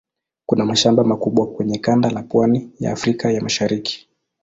Kuna 0.45 0.65
mashamba 0.65 1.03
makubwa 1.03 1.47
kwenye 1.53 1.77
kanda 1.77 2.09
la 2.09 2.23
pwani 2.23 2.71
ya 2.79 2.91
Afrika 2.93 3.31
ya 3.31 3.41
Mashariki. 3.41 4.09